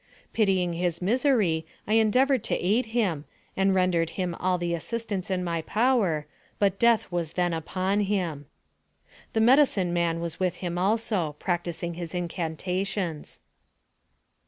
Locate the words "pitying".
0.33-0.73